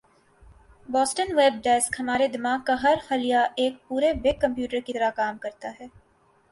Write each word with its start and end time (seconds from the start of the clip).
Boston Web 0.89 1.59
desk 1.63 1.99
ہمارے 1.99 2.27
دماغ 2.27 2.59
کا 2.65 2.75
ہر 2.83 2.95
خلیہ 3.07 3.43
ایک 3.55 3.73
پورےبگ 3.87 4.39
کمپیوٹر 4.41 4.79
کی 4.85 4.93
طرح 4.93 5.09
کام 5.15 5.37
کرتا 5.37 5.71
ہے 5.79 5.87